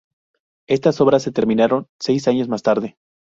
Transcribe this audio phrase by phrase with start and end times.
[0.67, 2.97] Estas obras se terminaron seis años más tarde.